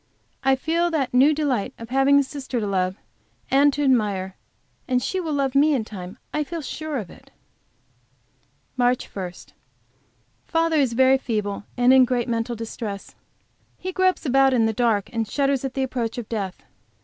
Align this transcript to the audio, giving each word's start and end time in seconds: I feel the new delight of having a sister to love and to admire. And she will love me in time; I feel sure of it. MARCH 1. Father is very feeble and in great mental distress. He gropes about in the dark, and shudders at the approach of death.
I 0.43 0.55
feel 0.55 0.89
the 0.89 1.09
new 1.13 1.31
delight 1.31 1.75
of 1.77 1.89
having 1.91 2.17
a 2.17 2.23
sister 2.23 2.59
to 2.59 2.65
love 2.65 2.95
and 3.51 3.71
to 3.73 3.83
admire. 3.83 4.35
And 4.87 4.99
she 4.99 5.19
will 5.19 5.31
love 5.35 5.53
me 5.53 5.75
in 5.75 5.85
time; 5.85 6.17
I 6.33 6.43
feel 6.43 6.63
sure 6.63 6.97
of 6.97 7.11
it. 7.11 7.29
MARCH 8.77 9.05
1. 9.15 9.33
Father 10.47 10.77
is 10.77 10.93
very 10.93 11.19
feeble 11.19 11.65
and 11.77 11.93
in 11.93 12.05
great 12.05 12.27
mental 12.27 12.55
distress. 12.55 13.13
He 13.77 13.91
gropes 13.91 14.25
about 14.25 14.55
in 14.55 14.65
the 14.65 14.73
dark, 14.73 15.11
and 15.13 15.27
shudders 15.27 15.63
at 15.63 15.75
the 15.75 15.83
approach 15.83 16.17
of 16.17 16.27
death. 16.27 16.63